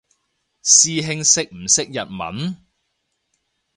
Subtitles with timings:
[0.63, 2.57] 師兄識唔識日文？